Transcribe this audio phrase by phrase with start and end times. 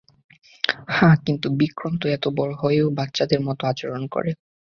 [0.95, 4.31] হ্যাঁ, কিন্তু বিক্রম তো এত বড় হয়েও বাচ্চাদের মত আচরণ করে!